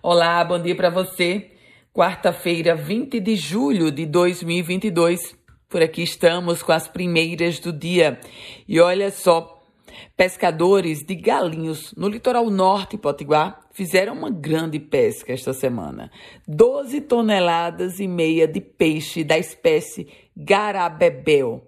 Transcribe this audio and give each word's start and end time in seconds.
Olá, 0.00 0.44
bom 0.44 0.62
dia 0.62 0.76
para 0.76 0.90
você. 0.90 1.50
Quarta-feira, 1.92 2.76
20 2.76 3.18
de 3.18 3.34
julho 3.34 3.90
de 3.90 4.06
2022. 4.06 5.36
Por 5.68 5.82
aqui 5.82 6.04
estamos 6.04 6.62
com 6.62 6.70
as 6.70 6.86
primeiras 6.86 7.58
do 7.58 7.72
dia. 7.72 8.20
E 8.68 8.78
olha 8.78 9.10
só, 9.10 9.60
pescadores 10.16 11.04
de 11.04 11.16
galinhos 11.16 11.92
no 11.96 12.08
litoral 12.08 12.48
norte 12.48 12.96
potiguar 12.96 13.58
fizeram 13.72 14.12
uma 14.12 14.30
grande 14.30 14.78
pesca 14.78 15.32
esta 15.32 15.52
semana. 15.52 16.12
12 16.46 17.00
toneladas 17.00 17.98
e 17.98 18.06
meia 18.06 18.46
de 18.46 18.60
peixe 18.60 19.24
da 19.24 19.36
espécie 19.36 20.06
garabebel 20.36 21.66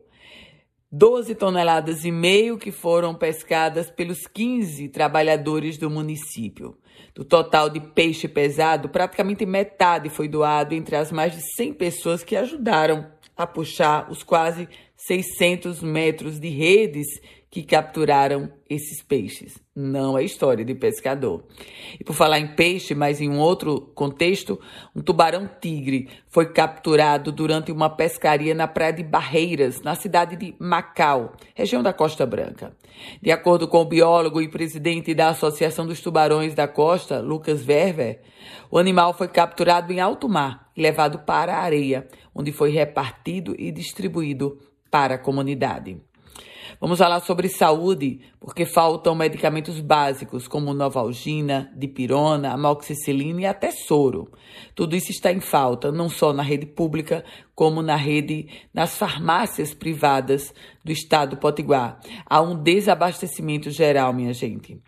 12 0.92 1.36
toneladas 1.36 2.04
e 2.04 2.10
meio 2.10 2.58
que 2.58 2.72
foram 2.72 3.14
pescadas 3.14 3.88
pelos 3.88 4.26
15 4.26 4.88
trabalhadores 4.88 5.78
do 5.78 5.88
município. 5.88 6.76
Do 7.14 7.24
total 7.24 7.70
de 7.70 7.78
peixe 7.78 8.26
pesado, 8.26 8.88
praticamente 8.88 9.46
metade 9.46 10.08
foi 10.08 10.26
doado 10.26 10.74
entre 10.74 10.96
as 10.96 11.12
mais 11.12 11.32
de 11.32 11.42
100 11.54 11.74
pessoas 11.74 12.24
que 12.24 12.34
ajudaram 12.34 13.06
a 13.36 13.46
puxar 13.46 14.10
os 14.10 14.24
quase 14.24 14.68
600 15.06 15.82
metros 15.82 16.38
de 16.38 16.48
redes 16.48 17.06
que 17.50 17.64
capturaram 17.64 18.52
esses 18.68 19.02
peixes. 19.02 19.58
Não 19.74 20.16
é 20.16 20.22
história 20.22 20.64
de 20.64 20.72
pescador. 20.74 21.44
E 21.98 22.04
por 22.04 22.14
falar 22.14 22.38
em 22.38 22.54
peixe, 22.54 22.94
mas 22.94 23.20
em 23.20 23.28
um 23.28 23.40
outro 23.40 23.90
contexto, 23.94 24.60
um 24.94 25.00
tubarão-tigre 25.00 26.08
foi 26.28 26.52
capturado 26.52 27.32
durante 27.32 27.72
uma 27.72 27.90
pescaria 27.90 28.54
na 28.54 28.68
praia 28.68 28.92
de 28.92 29.02
Barreiras, 29.02 29.80
na 29.82 29.96
cidade 29.96 30.36
de 30.36 30.54
Macau, 30.60 31.32
região 31.54 31.82
da 31.82 31.92
Costa 31.92 32.24
Branca. 32.24 32.76
De 33.20 33.32
acordo 33.32 33.66
com 33.66 33.78
o 33.78 33.88
biólogo 33.88 34.40
e 34.40 34.48
presidente 34.48 35.12
da 35.12 35.30
Associação 35.30 35.86
dos 35.86 36.00
Tubarões 36.00 36.54
da 36.54 36.68
Costa, 36.68 37.20
Lucas 37.20 37.64
Verver, 37.64 38.20
o 38.70 38.78
animal 38.78 39.12
foi 39.12 39.26
capturado 39.26 39.92
em 39.92 39.98
alto 39.98 40.28
mar 40.28 40.70
e 40.76 40.82
levado 40.82 41.20
para 41.20 41.56
a 41.56 41.62
areia, 41.62 42.06
onde 42.32 42.52
foi 42.52 42.70
repartido 42.70 43.56
e 43.58 43.72
distribuído 43.72 44.58
para 44.90 45.14
a 45.14 45.18
comunidade. 45.18 46.00
Vamos 46.80 46.98
falar 46.98 47.20
sobre 47.20 47.46
saúde, 47.46 48.20
porque 48.40 48.64
faltam 48.64 49.14
medicamentos 49.14 49.80
básicos 49.80 50.48
como 50.48 50.72
novalgina, 50.72 51.70
dipirona, 51.76 52.52
amoxicilina 52.52 53.42
e 53.42 53.46
até 53.46 53.70
soro. 53.70 54.30
Tudo 54.74 54.96
isso 54.96 55.10
está 55.10 55.30
em 55.30 55.40
falta, 55.40 55.92
não 55.92 56.08
só 56.08 56.32
na 56.32 56.42
rede 56.42 56.64
pública, 56.64 57.22
como 57.54 57.82
na 57.82 57.96
rede, 57.96 58.48
nas 58.72 58.96
farmácias 58.96 59.74
privadas 59.74 60.54
do 60.82 60.90
estado 60.90 61.30
do 61.30 61.36
Potiguar. 61.36 62.00
Há 62.24 62.40
um 62.40 62.56
desabastecimento 62.56 63.70
geral, 63.70 64.14
minha 64.14 64.32
gente 64.32 64.80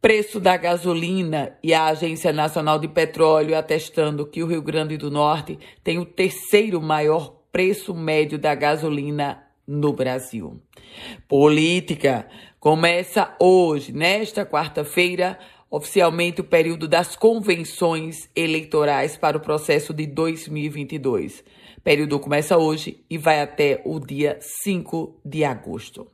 preço 0.00 0.40
da 0.40 0.56
gasolina 0.56 1.56
e 1.62 1.72
a 1.72 1.84
Agência 1.84 2.32
Nacional 2.32 2.76
de 2.76 2.88
Petróleo 2.88 3.56
atestando 3.56 4.26
que 4.26 4.42
o 4.42 4.48
Rio 4.48 4.60
Grande 4.60 4.96
do 4.96 5.12
Norte 5.12 5.56
tem 5.84 5.96
o 6.00 6.04
terceiro 6.04 6.82
maior 6.82 7.41
preço 7.52 7.94
médio 7.94 8.38
da 8.38 8.54
gasolina 8.54 9.44
no 9.66 9.92
Brasil. 9.92 10.60
Política 11.28 12.26
começa 12.58 13.36
hoje, 13.38 13.92
nesta 13.92 14.46
quarta-feira, 14.46 15.38
oficialmente 15.70 16.40
o 16.40 16.44
período 16.44 16.88
das 16.88 17.14
convenções 17.14 18.28
eleitorais 18.34 19.16
para 19.16 19.36
o 19.36 19.40
processo 19.40 19.92
de 19.92 20.06
2022. 20.06 21.44
O 21.76 21.80
período 21.82 22.18
começa 22.18 22.56
hoje 22.56 23.04
e 23.08 23.18
vai 23.18 23.40
até 23.40 23.82
o 23.84 24.00
dia 24.00 24.38
5 24.40 25.20
de 25.24 25.44
agosto. 25.44 26.06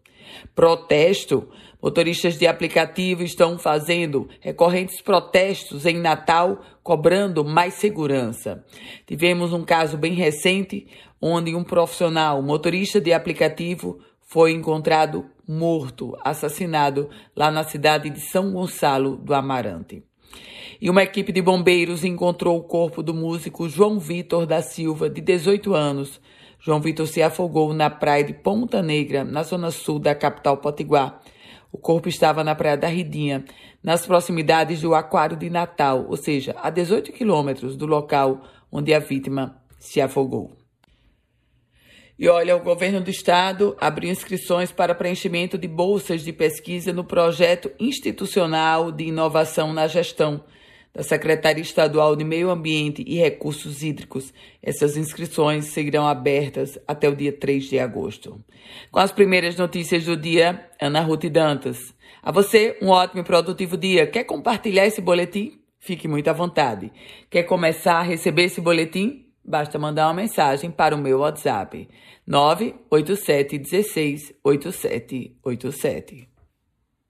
Protesto. 0.55 1.48
Motoristas 1.80 2.36
de 2.36 2.46
aplicativo 2.46 3.22
estão 3.22 3.56
fazendo 3.56 4.28
recorrentes 4.40 5.00
protestos 5.00 5.86
em 5.86 5.96
Natal, 5.96 6.60
cobrando 6.82 7.44
mais 7.44 7.74
segurança. 7.74 8.64
Tivemos 9.06 9.52
um 9.52 9.62
caso 9.62 9.96
bem 9.96 10.12
recente 10.14 10.88
onde 11.20 11.54
um 11.54 11.62
profissional, 11.62 12.42
motorista 12.42 13.00
de 13.00 13.12
aplicativo, 13.12 14.00
foi 14.22 14.53
encontrado 14.53 15.25
morto, 15.47 16.16
assassinado 16.22 17.08
lá 17.34 17.50
na 17.50 17.64
cidade 17.64 18.10
de 18.10 18.20
São 18.20 18.53
Gonçalo 18.53 19.16
do 19.16 19.32
Amarante. 19.32 20.03
E 20.80 20.91
uma 20.91 21.03
equipe 21.03 21.32
de 21.32 21.41
bombeiros 21.41 22.04
encontrou 22.04 22.58
o 22.58 22.62
corpo 22.62 23.03
do 23.03 23.14
músico 23.14 23.69
João 23.69 23.98
Vitor 23.98 24.47
da 24.47 24.60
Silva, 24.62 25.08
de 25.08 25.20
18 25.20 25.74
anos. 25.74 26.20
João 26.60 26.80
Vitor 26.80 27.06
se 27.06 27.22
afogou 27.22 27.72
na 27.72 27.88
praia 27.88 28.22
de 28.22 28.34
Ponta 28.34 28.82
Negra, 28.82 29.24
na 29.24 29.42
zona 29.42 29.70
sul 29.70 29.98
da 29.98 30.14
capital 30.14 30.58
potiguar. 30.58 31.20
O 31.72 31.78
corpo 31.78 32.08
estava 32.08 32.42
na 32.42 32.54
Praia 32.54 32.76
da 32.76 32.88
Ridinha, 32.88 33.44
nas 33.82 34.06
proximidades 34.06 34.80
do 34.80 34.94
Aquário 34.94 35.36
de 35.36 35.50
Natal, 35.50 36.06
ou 36.08 36.16
seja, 36.16 36.54
a 36.62 36.70
18 36.70 37.12
quilômetros 37.12 37.76
do 37.76 37.86
local 37.86 38.42
onde 38.70 38.92
a 38.94 38.98
vítima 38.98 39.62
se 39.78 40.00
afogou. 40.00 40.56
E 42.18 42.28
olha, 42.28 42.56
o 42.56 42.60
governo 42.60 43.00
do 43.00 43.10
estado 43.10 43.76
abriu 43.80 44.10
inscrições 44.10 44.72
para 44.72 44.94
preenchimento 44.94 45.56
de 45.56 45.68
bolsas 45.68 46.24
de 46.24 46.32
pesquisa 46.32 46.92
no 46.92 47.04
projeto 47.04 47.70
institucional 47.78 48.90
de 48.90 49.04
inovação 49.04 49.72
na 49.72 49.86
gestão 49.86 50.42
da 50.94 51.03
Secretaria 51.03 51.62
Estadual 51.62 52.16
de 52.16 52.25
Meio 52.25 52.50
Ambiente 52.50 53.04
e 53.06 53.16
Recursos 53.16 53.82
Hídricos. 53.82 54.32
Essas 54.62 54.97
inscrições 54.97 55.66
seguirão 55.66 56.06
abertas 56.06 56.78
até 56.87 57.09
o 57.09 57.16
dia 57.16 57.32
3 57.32 57.65
de 57.65 57.78
agosto. 57.78 58.43
Com 58.91 58.98
as 58.98 59.12
primeiras 59.12 59.56
notícias 59.56 60.04
do 60.04 60.16
dia, 60.16 60.69
Ana 60.81 61.00
Ruth 61.00 61.27
Dantas. 61.27 61.94
A 62.22 62.32
você, 62.32 62.77
um 62.82 62.88
ótimo 62.88 63.21
e 63.21 63.25
produtivo 63.25 63.77
dia. 63.77 64.06
Quer 64.06 64.25
compartilhar 64.25 64.87
esse 64.87 65.00
boletim? 65.00 65.60
Fique 65.78 66.09
muito 66.09 66.28
à 66.28 66.32
vontade. 66.32 66.93
Quer 67.31 67.44
começar 67.44 68.00
a 68.00 68.03
receber 68.03 68.44
esse 68.44 68.60
boletim? 68.60 69.25
Basta 69.44 69.78
mandar 69.78 70.09
uma 70.09 70.15
mensagem 70.15 70.71
para 70.71 70.94
o 70.94 70.98
meu 70.98 71.21
WhatsApp 71.21 71.88
987 72.27 73.59
16 73.59 74.34
8787. 74.44 76.38